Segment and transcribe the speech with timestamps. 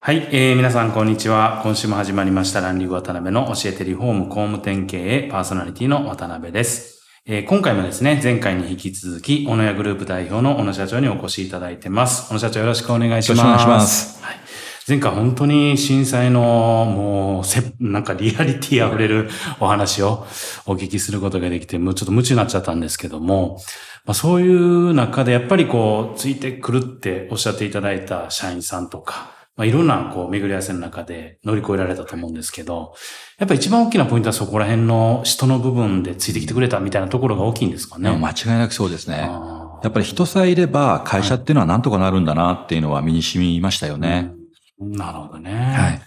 [0.00, 1.60] はい、えー、皆さんこんにちは。
[1.64, 7.02] 今週も始まりましたランリング渡辺の教えてリフォーム工務店経営パーソナリティの渡辺です。
[7.26, 12.28] えー今回もですね、前回に引き続き、小野屋グループ代表の小野社長にお越しいただいてます。
[12.28, 13.38] 小野社長よろしくお願いします。
[13.38, 14.22] よろしくお願いします。
[14.22, 14.36] はい。
[14.86, 20.26] 前回本当に震災のもうせ、なんかリアリティ溢れるお話を
[20.64, 23.58] お聞きすることができて、もうちょっと夢中になっちゃったんですけども、
[24.06, 32.94] まあ、そういう中でやっぱりこう、ついてくるっておっしゃっていただいた社員さんとか、まあ、いろんなこう巡り合わせの中で乗り越えられたと思うんですけど、
[33.38, 38.08] やっぱ一番大きなポイントはそこら辺の人の部分でついてきてくれたみたいなところが大きいんですかね。
[38.16, 39.26] 間違いなくそうですね。
[39.28, 44.30] あやっぱり人さえいれば会社っていうのはなんとかなるんだなっていうのは身に染みましたよーね。
[44.78, 45.52] うんなるほどね。
[45.52, 46.00] はい。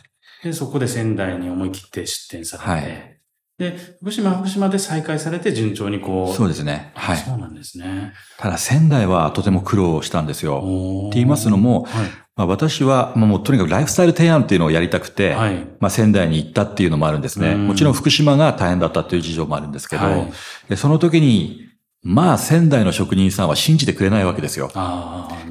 [0.46, 3.21] で、そこで仙台に思い切って出店されて、はい
[3.62, 6.36] で、福島は福島で再開されて順調にこう。
[6.36, 6.92] そうですね。
[6.96, 7.18] はい。
[7.18, 8.14] そうなんですね。
[8.40, 10.64] ただ仙台はとても苦労したんですよ。
[11.10, 12.08] って言いますのもはい。
[12.36, 15.68] まあ、私は、まあ、もうとにかくライフスタイル提案っていうのをやりたくて、はい。
[15.80, 17.54] まあ、仙台に行ったっていうのもあるんですね。
[17.54, 20.32] うんもちろん福島が大変だったっていう事情もあるんですけど、はい
[20.68, 21.71] でその時に、
[22.03, 24.72] まあ仙台の職人さんは信じてくれないわけですよ。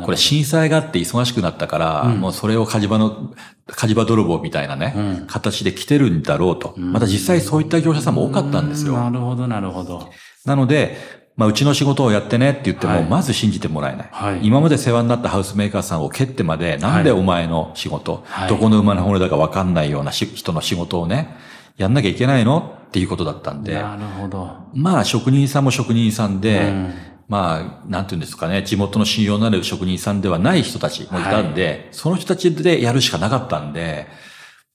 [0.05, 3.33] これ震災があって忙しくなったから、うんもうそれを火事場の、
[3.69, 6.75] 火事場泥棒みたいなね、うん形で来てるんだろうと。
[6.77, 8.95] うんまた実際そういった業者さんも多かったんですうよ。
[8.95, 10.11] なるほど、なるほど。
[10.45, 14.09] なので、まあ、うちの仕事をやってねって言っても、はいまず信じてもらえない。
[14.11, 21.37] はい今まで世話になったハウスメーカーさんを蹴ってまで、なんでお前の仕事、はいどこの馬の骨だかわかんないようなし人の仕事をね、
[21.77, 24.57] やんなきゃいけないのっていうことだったんで、なるほど。
[24.75, 26.95] まあ職人さんも職人さんで、うん
[27.29, 34.09] まあ、なんていうんですかね、地元の信用のある職人さんではない人たちもいたんで、その人たちでやるしかなかったんで、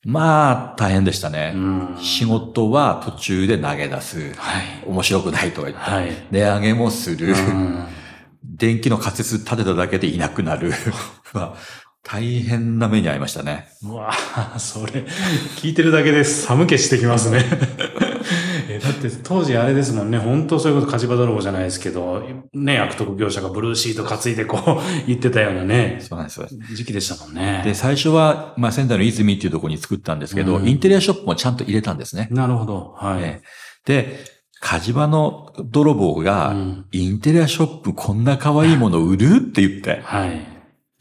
[0.06, 1.52] まあ、大変でしたね。
[1.54, 4.34] うん仕事は途中で投げ出す。
[4.36, 4.84] はい。
[4.88, 6.12] 面白くないとか言って、はい。
[6.32, 7.28] 値上げもする。
[7.28, 7.86] うん
[8.44, 10.72] 電気の仮説立てただけでいなくなる。
[11.34, 11.54] まあ
[12.08, 13.68] 大変な目に遭いましたね。
[13.84, 15.06] うわあそれ、
[15.58, 17.44] 聞いてるだけで寒気してきますね。
[18.70, 22.24] えだって当時あれですもんね、本当そういうこと火事場泥棒じゃないですけど、
[22.54, 26.48] ね、悪徳業者がブルーシート担いでこう、 言ってたようなね、そうなんですよ。
[26.76, 27.64] 時期でしたもんね。
[27.66, 32.28] で、最初は、まあ、仙台の泉っていうところに作ったんですけど、うんインテリアショップもちゃんと入れたんですね。
[32.32, 32.94] なるほど。
[32.98, 33.22] はい。
[33.24, 34.20] ええで、
[34.60, 39.38] 火事場の泥棒が、うんインテリアショップこんな可愛いもの売る？
[39.38, 40.55] って言って、はい。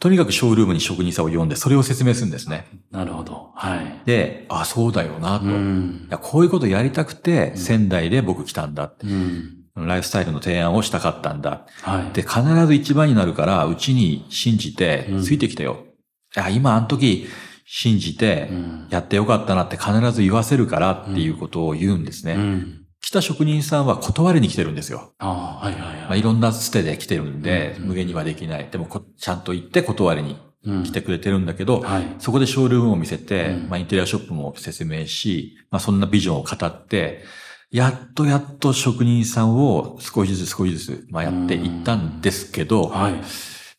[0.05, 2.67] とにかくショールームに職人さんを呼んで、それを説明するんですね。
[2.91, 3.53] なるほど。
[3.55, 4.03] はい。
[4.05, 5.47] で、あ、そうだよなと。
[5.47, 6.09] ういん。
[6.11, 9.07] やこういうことやりたくて、うん仙台で僕来たんだって。
[9.07, 9.65] うん。
[9.77, 11.65] ライフスタイルの提案をしたかったんだ。
[11.81, 12.13] はい。
[12.13, 15.87] で、必ず一番になるから、うちに信じてうん、ついてきてよ。
[16.37, 17.27] いや、今あの時、
[17.65, 18.89] 信じてう、ん。
[18.91, 22.35] やってよかったなって必ず言わせるからっていうことを言うんですね。
[22.35, 22.84] うん。
[23.05, 25.13] 来た職人さんは断りに来てるんですよ。
[25.19, 26.21] ああ、はいはいまあ、はい。
[26.21, 28.69] いろんなつてで来てるんで、うん無限にはできない。
[28.71, 32.15] でもこ、ちゃんと言って断りにうん来てくれてるんだけど、はい。
[32.19, 37.25] そこでショールームを見せて、うんまあ、インテリアショップも説明し、まあ、そんなビジョンを語って、
[37.71, 43.15] やっとやっと職人さんを少しずつ少しずつ、まあ、やっていったんですけど、はい。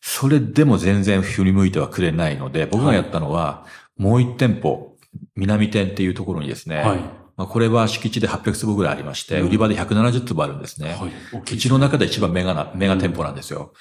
[0.00, 4.96] それでも全然振り向いてはくれないので、僕がやったのは、もう一店舗、
[5.34, 7.25] 南店っていうところにですね、はい。
[7.36, 10.94] まあ、これは敷地で800坪ぐらいありまして、うん売り場で170坪あるんですね。
[10.94, 11.10] はい。
[11.38, 13.72] うちの中で一番メガな、メガ店舗なんですよ。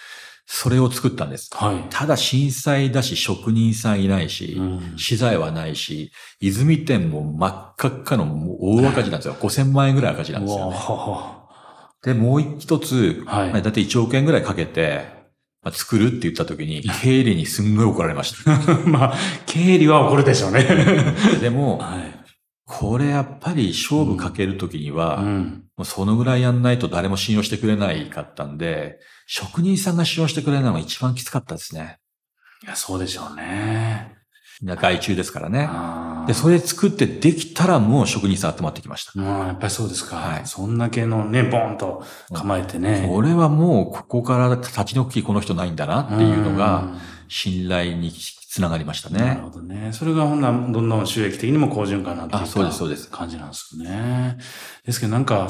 [0.48, 1.50] それを作ったんです。
[1.54, 1.86] はい。
[1.90, 8.26] ただ震災だし、職人さんいないし、うん資材はないし、泉店も真っ赤っかの
[8.60, 9.36] 大赤字なんですよ。
[9.36, 10.76] 5000万円ぐらい赤字なんですよ、ね。
[10.76, 11.46] わ
[12.04, 15.08] で、もう一つ、はいまあだって1億円ぐらいかけて、
[15.64, 18.52] まあ作るって言った時に、経理にすんごい怒られました。
[18.52, 19.18] ー まあ、
[19.48, 20.64] 経理は怒るでしょうね。
[21.42, 22.25] でも、はい。
[22.66, 25.66] これやっぱり勝負かける時には、うん。
[25.78, 32.00] もうそのぐらいやんないと誰も信用してくれないかったんで、職人さんが信用してくれないのが一番きつかったですね。
[32.64, 34.16] いや、そうでしょうね。
[34.64, 35.70] 外注ですからね。
[36.28, 39.12] で、それ作ってできたらもう職人さん集まってきました。
[39.16, 40.16] うん、やっぱりそうですか。
[40.16, 42.04] はいそんだけのね、ボーンと
[42.34, 43.06] 構えてね。
[43.08, 48.12] これはもうここから立ち退きこの人ないんだなっていうのが、ん信頼に
[48.56, 49.42] つながりましたなるね。
[49.44, 49.90] ほどね。
[49.92, 54.38] それがほんならどんどん収益的にも好循環になっていっあそうですそうですた感じなんですよね。
[54.86, 55.50] ですけどなんか、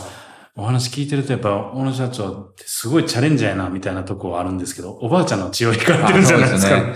[0.55, 6.81] お話聞いてるとやっぱ、小野社長ってすごいチャレンジャーやな、みたいなとこはあるんですけど、おばあちゃんの血を光ってるんじゃないですか。
[6.81, 6.93] ね。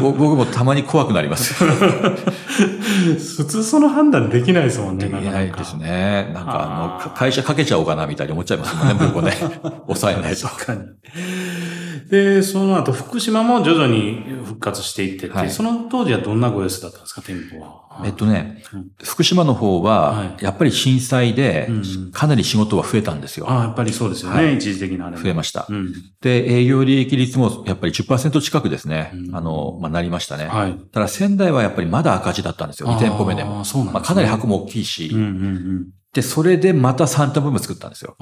[0.00, 1.54] ぼ僕もたまに怖くなります。
[1.62, 6.30] 普通その判断できないですもんね、できなかかないですね。
[6.34, 9.32] なんかあの、か会社かけちゃおうかなみたいに思っちゃいますもんね、僕もね。
[9.86, 10.48] 抑えないと。
[10.48, 10.80] 確かに。
[12.08, 18.02] で、その後、福島も徐々に復活していってて、はいその当時はどんなご様子だったんですか、店舗は？
[18.04, 23.50] えっとねうん、福島の方はは、やっぱり震災でうん、かなり仕事は増えたんですよ。
[23.50, 25.72] ああ、やっぱりそうですよね、はい一時的なあれも増えましたう。
[25.74, 25.92] ん。
[26.20, 29.30] で、営業利益率もやっぱり10%近くですねう。
[29.32, 30.46] んあの、まあ、なりましたね。
[30.46, 30.74] はい。
[30.92, 32.88] ただ仙台はやっぱりまだ赤字だったんですよ。
[32.88, 33.58] 2店舗目でも。
[33.58, 34.14] ああ、そうなんまあ、ですね。
[34.14, 35.86] かなり箱も大きいし、うんうんうん。
[36.16, 38.16] で、それでまた3店舗目作ったんですよ。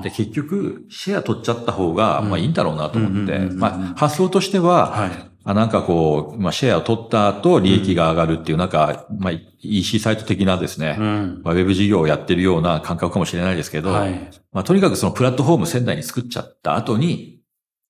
[0.00, 5.10] で、結局、シェア取っちゃった方が、うんまあいいんだろうなと思って、まあ発想としては、はい。
[5.44, 11.40] あなんかこう、まあシェアを取った後、利益が上がるっていう、なんか、まあ EC サイト的なですね、うん。
[11.42, 14.30] まあウェブ事業をやってるような感覚かもしれないですけど、はい。
[14.52, 17.40] まあとにかくそのプラットフォーム仙台に作っちゃった後に、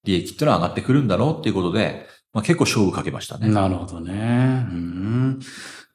[0.04, 3.50] 利益っていうのは上がってくるんだろうっていうことで、まあ結構勝負かけましたね。
[3.50, 4.66] なるほどね。
[4.70, 5.40] うん。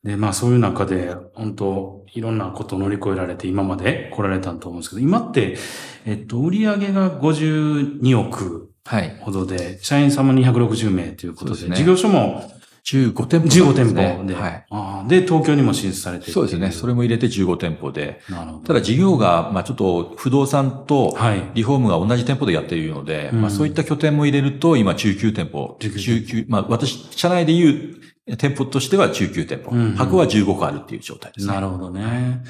[0.08, 5.58] で、まあそういう中で、本当いろんなことを乗り越えられて今まで来られたと思うんですけど、今って、
[6.06, 9.18] えっと、売上が52億はい。
[9.20, 12.50] ほどで、社員様260名ということで、ですね事業所も
[12.86, 14.66] 15店舗、15店舗で、はい。
[14.70, 16.72] あーで、東京にも進出されてそうですね。
[16.72, 18.64] それも入れて15店舗で、なるほど。
[18.66, 21.52] ただ事業が、まあちょっと不動産とはい。
[21.54, 25.76] リフォームが同じ店舗でやっているので、うんまあそういった拠点も入れると今19店舗。
[25.82, 29.72] 19 19まあ私、社内で言う店舗としては19店舗。
[29.72, 31.54] うんうん箱は15個あるっていう状態ですね。
[31.54, 32.44] なるほどね。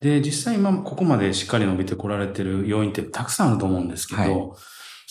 [0.00, 4.58] で、実際今ここまでしっかり伸びてこられてる要因ってたくさんあると思うんですけど、はい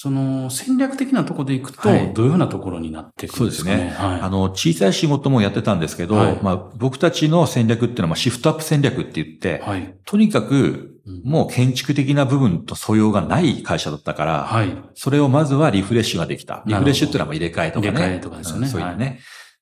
[0.01, 3.89] その戦略的なところでいくと、はいどういうようなところになってくるんですかね？
[3.89, 4.21] はい。
[4.21, 9.93] あの、小さい仕事もやってたんですけど、はいまあ僕たちの戦略っていうのはまあシフトアップ戦略って言って、はい。
[10.05, 14.69] とにかくうんもう建築的な部分と素養がない会社だったから、はい。
[14.95, 16.63] それをまずはリフレッシュができた。
[16.65, 17.91] リフレッシュっていうのはまあ入れ替えとかね。
[17.91, 19.19] 入れ替えとかですよねうんそういうね。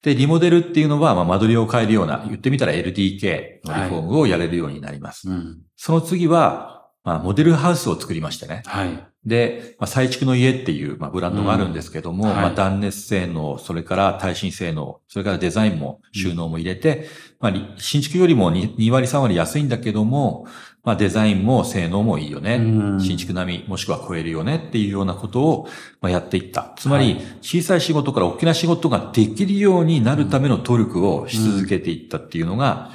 [0.08, 5.30] で、リモデルっていうのは、まあ、間取りを変えるような、言ってみたら LDK のリフォームをやれるようになります。
[5.30, 5.58] うん。
[5.76, 8.64] その次は、まあ、モデルハウスを作りましてね。
[8.68, 9.06] はい。
[9.26, 17.10] で、まあ、再築の家っていう、まあ、ブランドがあるんですけども、うんはいまあ、断熱性能、それから耐震性能、それからデザインも、収納も入れて、
[17.40, 20.48] まあ、り新築よりも 2, 2割3割安いんだけども、
[20.84, 22.56] まあ、デザインも性能もいいよね。
[22.56, 25.68] うん新築並み、もしくは超えるよねっていうようなことを、
[26.02, 26.74] まあ、やっていった。
[26.78, 32.92] つまりはい、小さい仕事から大きな仕事ができるようになるための努力をし続けていったっていうのが、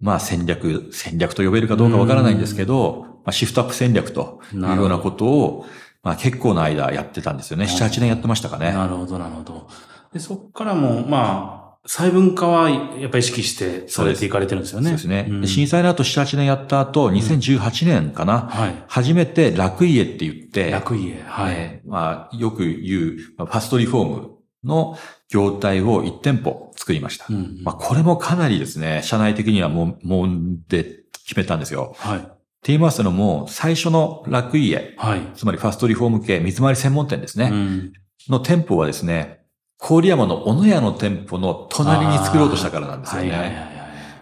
[0.00, 5.66] まあ戦略、戦略と呼べるかどうかわからないんですけど、まあシフトアップ戦略というようなことを、
[6.02, 7.66] まあ結構な間やってたんですよね。
[7.66, 8.72] 7、8年やってましたかね。
[8.72, 9.68] なるほど、なるほど。
[10.12, 14.86] で、そこからも、まあ、細分化はやっぱり意識してされていかれてるんですよね。
[14.86, 15.22] そうですね。
[15.22, 18.48] んで震災の後7、8年やった後、2018年かな？
[18.50, 18.84] はい。
[18.86, 21.20] 初めて楽家って言って、楽家。
[21.26, 21.54] はい。
[21.56, 24.30] えーまあよく言う、まあファストリフォーム
[24.64, 24.96] の
[25.28, 27.26] 業態を1店舗作りました。
[27.28, 30.84] うんまあこれもかなりですね、社内的にはもう、もんで
[31.26, 31.94] 決めたんですよ。
[31.98, 32.18] はい。
[32.18, 32.28] って
[32.68, 35.20] 言いますのも、最初の楽家、はい。
[35.34, 37.92] つまりファストリフォーム系水回り専門店ですね、うん
[38.28, 39.41] の店舗はですね、
[39.82, 43.30] 郡山の小野屋の店舗の隣に作ろうとしたからなんですよね。
[43.30, 43.72] はいはいはいはい。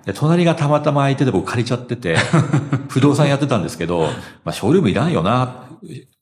[0.06, 2.16] で隣がたまたま空いてて僕借りちゃってて、
[2.88, 4.08] 不動産やってたんですけど、
[4.44, 5.66] まあショールームいらんよな。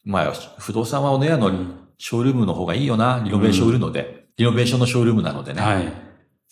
[0.04, 1.52] まあ不動産は小野屋の
[1.99, 3.21] ショールームの方がいいよな。
[3.25, 4.26] リノベーション売るので。
[4.37, 5.62] リノベーションのショールームなのでね。
[5.62, 5.92] はい。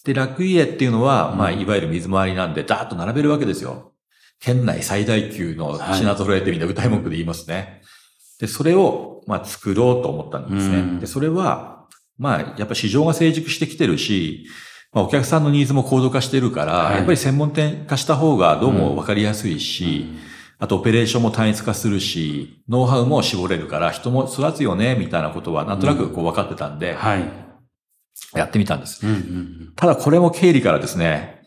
[0.05, 3.93] で、楽家っていうのは、まあ、うんいわゆる水回りなんで、ダーッと並べるわけですよ。
[4.41, 7.83] 県内最大級の品揃えってみんな歌い文句で言いますね。
[8.39, 10.79] で、それを、まあ、作ろうと思ったんですね。
[10.79, 11.76] うんで、それは、
[12.19, 14.47] まあ、やっぱ市場が成熟してきてるし、
[14.93, 20.07] まあ、お客さんのニーズも高度化してるから、はいやっぱり専門店化した方がどうもわかりやすいし、
[20.59, 27.25] あとオペレーションも単一化するし、ノウハウも絞れるから人も育つよね、みたいなことはなんとなくこう分かってたんで、はい。
[28.35, 29.07] やってみたんです。
[29.07, 31.43] うんうんただこれも経理からですね、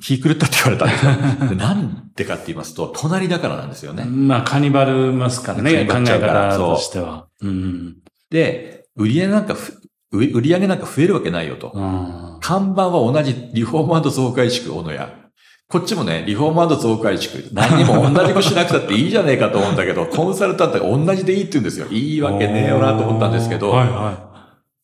[0.00, 1.04] 気狂ったって言われたんです
[1.42, 1.48] よ。
[1.50, 4.04] でなんでかって言いますと、隣だからなんですよね。
[4.04, 4.28] うん。
[4.28, 7.26] まあ、カニバルますからね、考え方としては。
[7.42, 7.96] うん
[8.30, 9.79] で、売り上げなんかふ、
[10.12, 11.70] 売り上げなんか増えるわけないよと。
[11.74, 12.38] うん。
[12.40, 15.20] 看板は同じリフォーム増改築小野屋。
[15.68, 17.48] こっちもね、リフォーム増改築。
[17.52, 21.86] 何にも同じくしなくたっていいじゃねえかと思うんだけど、 コンサルタントが同じでいいって言うんですよ。
[21.90, 24.30] いいわけねえよなと思ったんですけど、はいはい。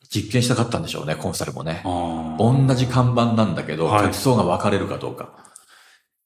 [0.08, 1.82] 実験したかったんでしょうね、コンサルもね。
[2.38, 5.30] 同じ看板なんだけど、はい客層が分かれるかどうか。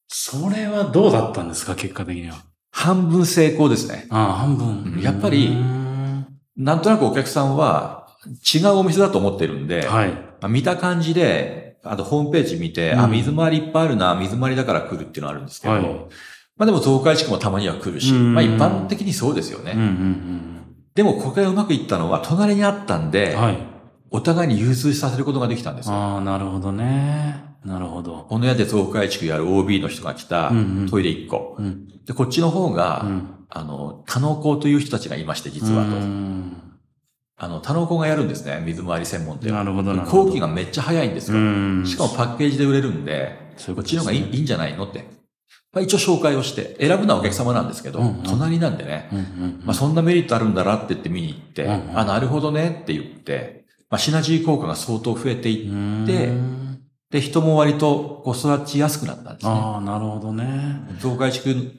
[0.09, 2.35] それはどうだったんですか、結果的には？
[2.73, 4.07] 半分成功ですね。
[4.11, 4.93] ああ、半分。
[4.97, 6.27] うんやっぱりうん
[6.57, 10.11] なんとなくお客さんは違うお店だと思ってるんで、はい。
[10.11, 15.85] まあ見た感じで、あとホームページ見て、あ、うん水回りいっぱいあるな、水回りだから来るっていうのはあるんですけど、はい
[16.57, 19.73] まあでも増改築もたまには来るし、うんまあ一般的にそうですよね。
[19.75, 20.57] うんうん
[20.95, 23.37] でもここがうまくいったのは隣にあったんうで、ん。
[23.41, 23.59] はい。
[24.11, 25.95] お互いに融通させることができたんですよ。
[25.95, 27.45] ああ、なるほどね。
[27.65, 28.27] なるほど。
[28.29, 31.57] この屋で増改築やる OB の人が来たうんうんトイレ1個。
[31.59, 31.89] うん。
[32.05, 33.29] で、こっちの方が、うん。
[33.49, 35.91] あの、多能工という人たちがいまして、実はと。
[37.41, 39.51] うんあの、多能工がやるんですね、水回り専門店。
[39.53, 40.27] なるほどなるほど。
[40.27, 41.41] 工期がめっちゃ早いんですうよ。
[41.41, 41.87] ん。
[41.87, 45.07] しかもパッケージで売れるんで、そういうこっちの方がいい,、いいんじゃないのって。
[45.73, 49.63] まあ、一応紹介をして、選ぶのはお客様なんですけど、うんうん隣なんでね、うんうん。
[49.65, 59.53] まあ、そんなメリットあるんだなって言って見に行って、うんうんあ、なるほどねって言って、まあ、シナジー効果が相当増えていって、うんで、人も割とこう育ちやすくなったんですね。
[59.53, 60.45] ああ、なるほどね。
[61.01, 61.73] 増改築、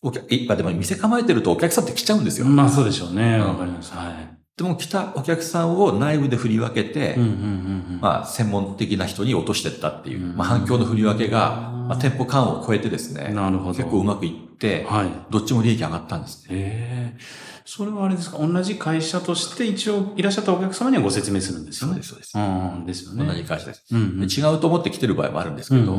[0.00, 2.46] お客、いまあでも店構えてるとお客さんって来ちゃうんですよ。
[2.46, 3.38] まあそうでしょうね。
[3.40, 3.92] うんわかります。
[3.92, 4.35] はい。
[4.56, 7.98] でも来たお客さんを内部で振り分けて、うんうんうんうん。
[8.00, 13.74] まあ専門的な人に落としてったっていう、うんまあ反響の振り分けが、まあ店舗間を超えてですね、なるほど。
[13.74, 15.10] 結構うまくいって、はい。
[15.30, 16.48] どっちも利益上がったんですね。
[16.50, 17.20] ええ
[17.68, 18.38] それはあれですか？
[18.38, 21.94] 同じ会社として一応いらっしゃったお客様にはご説明するんですよね。
[21.94, 22.38] そうです、そうです。
[22.38, 22.40] う
[22.80, 23.26] ん、ですよね。
[23.26, 23.84] 同じ会社です。
[23.90, 24.20] うんうん。
[24.20, 25.98] で違うと思って来てる場合もあるんですけど、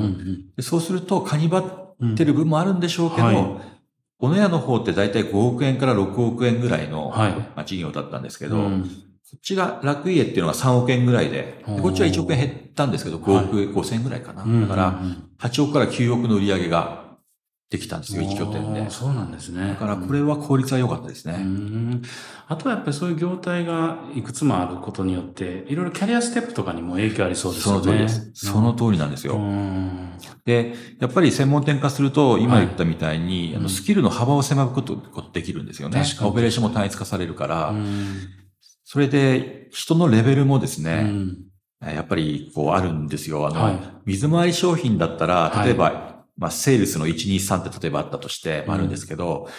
[0.61, 3.76] そうすると、カニバってる分もあるんでしょうけど、はい
[4.19, 14.43] おの屋の方って大体5億円から6億円ぐらいの、はいまあ、事業だったんですけど、うんこっちが楽家っていうのが3億円ぐらいで、でこっちは1億円減ったんですけど、5億5千円ぐらいかな。
[14.43, 17.17] うんだから、うんうん8億から9億の売り上げが
[17.69, 18.89] できたんですよ、1拠点で。
[18.89, 19.67] そうなんですね。
[19.67, 21.39] だからこれは効率は良かったですうね。
[21.39, 22.01] ん
[22.49, 27.85] あとはやっぱりそういう業態がいくつもあることによって、いろいろキャリアステップとかにも影響ありそうですそよね。
[27.85, 28.31] の通りです。
[28.33, 29.35] その通りなんですよ。
[29.35, 30.11] うん。
[30.45, 33.63] で、やっぱり専門店化すると、今言ったみたいに、あうん。
[33.63, 34.97] のスキルの幅を狭くこと
[35.33, 36.01] できるんですよね。
[36.01, 36.23] 確か。
[36.23, 36.29] に。
[36.31, 38.15] オペレーションも単一化されるから、うん。
[38.85, 41.35] それで人のレベルもですうね、ん。
[41.81, 43.45] やっぱりこうあるんですよ。
[43.45, 43.79] あの、はい。
[44.05, 45.67] 水回り商品だったら、はい。
[45.67, 49.49] 例えば、まあ、セールスの123って例えばあったとして、まああるんですけど、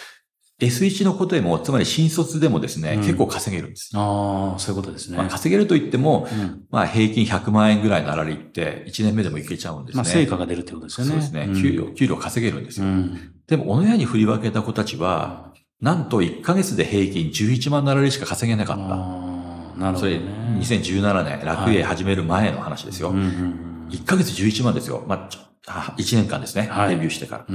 [0.59, 3.91] S1 のことでも、つまり新卒でもですね、うん結構稼げるんです。
[3.95, 5.17] ああ、そういうことですね。
[5.17, 10.03] まあ、稼げると言っても、うんまあ平均100万円ぐらいの粗利って1年目でもいけちゃうんですね。
[10.03, 11.11] まあ、成果が出るってことですよね。
[11.11, 11.45] そうですね。
[11.47, 12.87] ん給料、給料稼げるんですよ。
[12.87, 13.31] うん。
[13.47, 19.79] でも、おのやに振り分けた子たちは、なんと1ヶ月で平均11万の粗利しか稼げなかった。
[19.79, 20.59] なるほそれ、どね。
[20.59, 23.11] 2017年、楽園始める前の話ですよ。
[23.11, 25.03] うんうん1ヶ月11万ですよ。
[25.07, 25.48] まあ
[25.97, 26.67] 1年間ですね。
[26.71, 27.45] はいデビューしてから。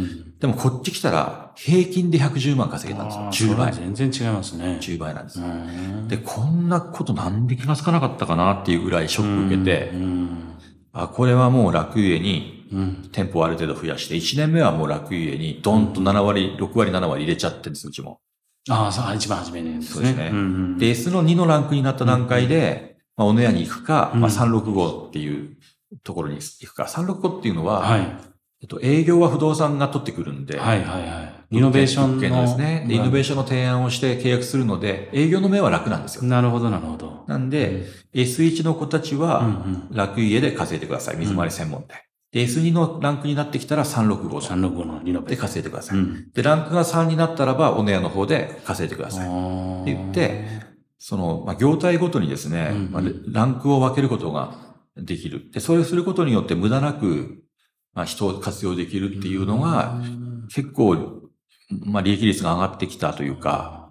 [0.40, 3.54] でもこっち来たら、平均で110万稼げたんですよ。
[3.54, 4.78] 10倍全然違いますね。
[4.80, 5.40] 10倍なんです。
[5.40, 10.28] うんで、こんなことなんで気がつかなかったかなっていうぐらいショック受けて、うん
[10.92, 13.08] あ、これはもう楽家にうん。
[13.12, 18.20] 店舗をある程度増やして、1年目はもう楽家にドンと7割、6割、7割入れちゃってるんです、うちも。
[18.68, 19.94] ああ、そう一番初めにですね。
[19.94, 25.56] そうですねんうんで、S の2のランクになった段階で、まあ、おのやに行くか、うんまあ、365っていう
[26.02, 26.84] ところに行くか。
[26.84, 28.00] 365っていうのは、はい。
[28.62, 31.56] えっと、営業は不動産が取ってくるんで、はいはいはい。
[31.56, 32.86] イノベーションののですね。
[32.88, 36.24] で、イノベーションの提案をして契約するので、営業の面は楽なんですよ。
[36.24, 37.24] なるほどなるほど。
[37.28, 37.84] なんで、
[38.14, 39.40] S1 の子たちうんは、
[39.90, 39.94] うん。
[39.94, 41.16] 楽家で稼いでください。
[41.16, 41.98] 水回り専門店。
[42.32, 45.98] で、S2 のランクになってきたら365の365のリノベで稼いでください。
[45.98, 46.30] うん。
[46.32, 49.28] で、ランクが3になったらば、おのやの方で稼いでください。
[49.28, 50.46] って言って、
[50.98, 54.63] その、まあ、業態ごとにですね、うんうんまあ、ランクを分けることが
[54.96, 55.50] できる。
[55.50, 57.42] で、それをすることによって無駄なく、
[57.94, 60.00] まあ、人を活用できるっていうのが、
[60.52, 61.22] 結構、
[61.84, 63.84] まあ、利益率が上がってきたというか、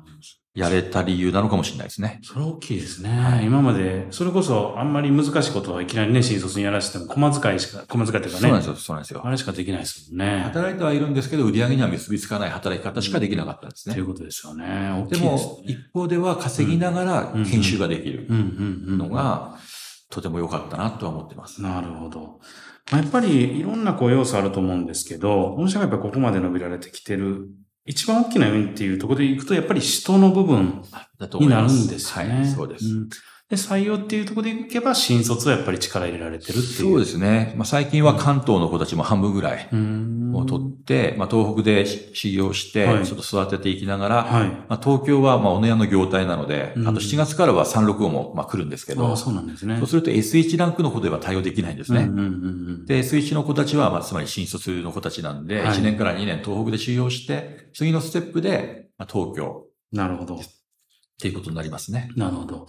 [0.55, 2.19] やれた理由なのかもしれないですね。
[2.21, 3.09] それ大きいですね。
[3.09, 8.41] はい今まで、それこそあんまり難しいことはいきなりね、新卒にやらせても、駒遣いしか、駒遣いというかね。
[8.41, 9.31] そうなんですよ、そうなんですよあ。
[9.31, 10.41] れしかできないですもんね。
[10.43, 14.05] 働いてはいるんですけど、売り上げには結びつかない働き方しかできなかったんですねという。
[14.05, 14.91] ことですよね。
[15.03, 18.97] 大きでいですも、一方では稼ぎながらうん研修ができるうんうんうん。
[18.99, 19.57] のが、
[20.13, 21.59] とても良かったなとは思ってます。
[21.61, 22.39] なるほど。
[22.91, 27.47] まあやっぱりいろんなこう要素あると思うんですけど、御社がやっぱりここまで伸びられてきてる
[27.85, 30.83] 一番大きな要因っていうところでいくと、やっぱり人の部分
[31.39, 31.71] になる。
[31.71, 32.35] んですよね。
[32.35, 32.85] はい、そうです。
[32.85, 33.09] ん
[33.55, 36.65] で、採用っていうところでいけば、新卒はやっぱり力入れられてるっていう。
[36.65, 37.53] そうですね。
[37.55, 40.33] まあ、最近は関東の子たちも半分ぐらいうん。
[40.35, 44.49] を取って、まあ、東北で修行してはい、ちょっと育てていきながら、はい。
[44.49, 49.77] まあ、東京はまあおの屋の業態なので、うんあと7月からは365もまあ来るんですけど、そうなんですね。
[49.77, 52.01] そうすると S1 ランクの子では対応できないんですね。
[52.01, 52.27] うんうんうんう
[52.81, 52.85] ん。
[52.85, 60.35] で、S1 の子たちは、まあ、つまり新卒の子たちなんで、はい1年から2年東北で修行して、次のステップで、まあ、東京なるほど。
[60.35, 60.39] っ
[61.21, 62.09] ていうことになりますね。
[62.17, 62.67] なるほど。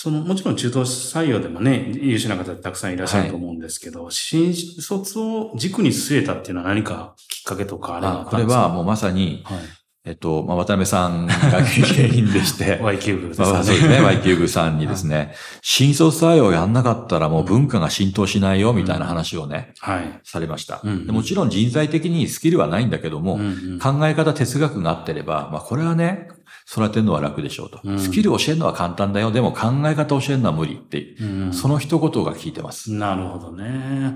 [0.00, 9.58] その、もちろん中途採用でもね、優秀な方たくさんいらっしゃると思うんですけど、新卒を軸に据えたっていうのは何かきっかけとかあれあこれはもうまさに、はい。
[10.04, 13.64] えっと、まあ、渡辺さんが原因でして、 Y キューブですまあ、ね。
[13.64, 14.00] そうですね。
[14.00, 20.20] Y キューブさんにですね、新卒採用やんなかったらもう文化が浸透しないよ、みたいな話をね、はい。
[20.22, 20.80] されました。
[20.84, 26.28] うんでもちろん人材的にスキルはないんだけども、うんうん考え方、哲学があってれば、まあこれはね、
[26.70, 27.80] 育てるのは楽でしょうと。
[27.82, 29.30] うんスキルを教えるのは簡単だよ。
[29.30, 32.92] でも考え方を教えるのは無理っていう、うんその一言が聞いてます。
[32.92, 34.14] なるほどね。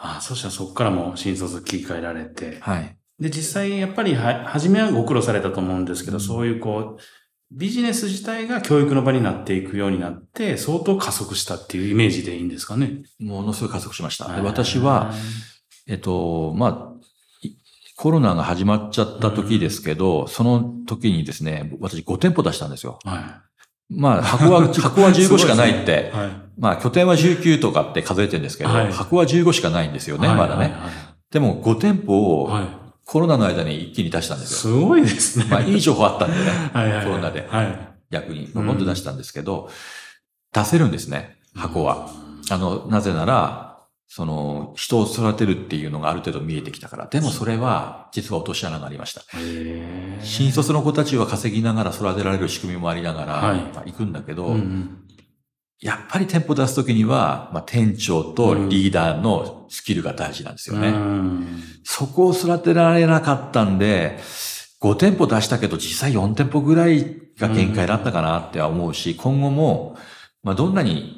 [0.00, 2.58] あそしたらそこからも新卒切り替えられて。
[2.60, 2.96] はい。
[3.18, 7.02] で、実際やっぱりは、初めはご苦労されたと思うんですけど、そういうこう、
[7.50, 13.02] ビジネス自体が教育の場になっていくようになって、相当加速したっていうイメージでいいんですかね。
[13.18, 14.32] ものすごい加速しました。
[14.36, 15.12] で私は、、
[15.88, 16.87] えっと、まあ、い
[17.98, 23.00] コロナが始まっちゃった時ですけど、その時にですね、私5店舗出したんですよ。
[23.04, 23.42] は
[23.90, 25.84] まあ、箱は、 箱は15しかないっい。
[25.84, 26.30] て、はい。
[26.56, 30.74] まあ、拠点は19とかって数えてるんですけど、はい箱は15しかないんですよね、まだね。
[31.32, 32.50] でも5店舗を。
[33.04, 34.74] コロナの間に一気に出したんですよ。
[34.74, 35.46] すごいですね。
[35.50, 37.78] まあ、いい情報あったんでね、 はいコロナではい。
[38.10, 39.70] 逆に、うん今度出したんですけど、
[40.52, 42.10] 出せるんですね、箱は。
[42.48, 43.67] あの、なぜなら、
[44.08, 47.06] その、人を育てるっていうのがある程度見えてきたから。
[47.06, 49.22] でもそれは、実は落とし穴がありました。
[50.22, 55.04] 新卒の子たちは稼ぎながら育てられる仕組みもありながら、はいまあ行くんだけど、うんうん
[55.80, 60.88] やっぱり店舗出すときには、まあ、店長とリーダーのスキルが大事なんですよね。
[60.88, 64.18] うんそこを育てられなかったんで、
[64.80, 69.96] 5店舗出したけど実際4店舗ぐらいが限界だったかなっては思うし、今後も、
[70.42, 71.17] まあ、どんなに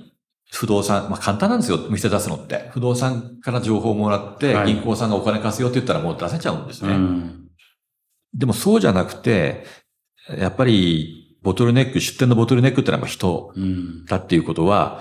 [0.52, 2.70] 不動産、まあ、簡単なんですよ、店出すのって。
[2.72, 6.92] 不動産から情報をもらって、はい銀行さんがお金貸すよって言ったらもう出せちゃうんですね。
[6.92, 7.36] うん
[8.32, 9.64] でもそうじゃなくて、
[10.38, 14.04] やっぱり、ボトルネック、出店のボトルネックってのは人うん。
[14.04, 15.00] だっていうことは、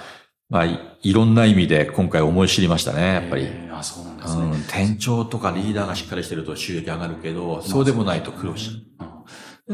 [0.49, 3.47] まあ、いいろんな意味で今回思い知りましたね、やっぱり。
[3.71, 4.41] あ、そうなんですね。
[4.41, 8.71] うん、店長とかリーダーがしっかりしてると収益上がるけど、そうでもないと苦労し。
[8.99, 9.18] うんで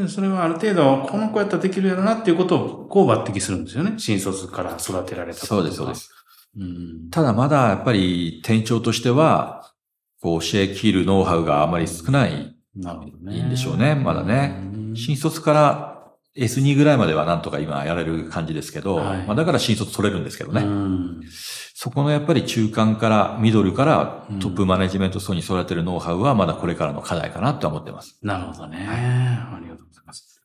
[0.08, 3.94] それはある程度、この子やったらできるやろなっていうことを、こう抜擢するんですよね。
[3.98, 5.94] 新卒から育てられたそうです、そうで。
[5.94, 6.10] す。
[6.58, 7.10] うん。
[7.10, 9.72] ただまだやっぱり店長としては、
[10.20, 12.56] こう教えきるノウハウがあまり少ない。
[12.76, 13.36] なるほどね。
[13.36, 15.95] いいんでしょうねまだねうん新卒から
[16.36, 20.62] S2 ぐらいまではなんとか今やれる感じですけど、はいまあだから新卒取れるんですけどね。
[20.62, 21.20] うん
[21.78, 28.18] そこのやっぱり中間から、ミドルからうんトップマネジメント層に育てるノウハウはまだこれからの課題かなとは思ってます。
[28.22, 28.86] なるほどね。
[28.88, 30.35] ありがとうございます。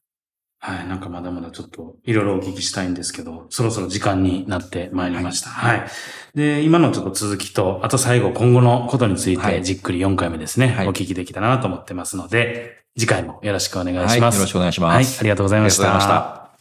[0.63, 0.88] はい。
[0.88, 5.50] なんかまだまだちょっといろいろお聞きしたいんですけど、そろそろ時間になってまいりました。
[5.50, 5.88] はい。
[6.36, 14.10] で、今のちょっと続きと、あと最後今後のことについはいてじっくり4回目ですね、はいお聞きできたらなと思ってますので、次回もよろしくお願いはい。
[14.10, 14.36] します。
[14.36, 14.93] よろしくお願いします。
[14.93, 15.19] はい。
[15.21, 15.62] ありがとうござい。
[15.62, 16.52] ました。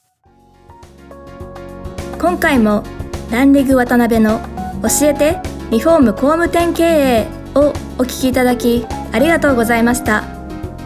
[2.18, 2.84] 今回も
[3.30, 4.40] ランディグ渡辺の
[4.82, 5.38] 教えて
[5.70, 10.39] リフォーム工務店経営をお聞きいただきありがとうございました